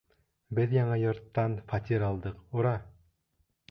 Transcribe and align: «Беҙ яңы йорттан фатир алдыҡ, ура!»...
«Беҙ 0.59 0.73
яңы 0.77 0.97
йорттан 1.03 1.59
фатир 1.69 2.09
алдыҡ, 2.11 2.45
ура!»... 2.61 2.77